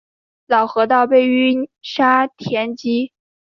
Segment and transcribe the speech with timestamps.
[0.47, 3.11] 老河道被淤沙填积。